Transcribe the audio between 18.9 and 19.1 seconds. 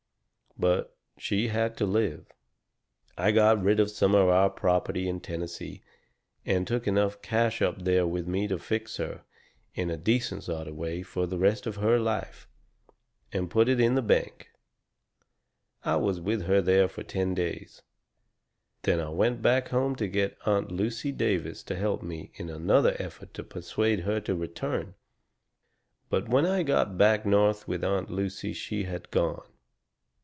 I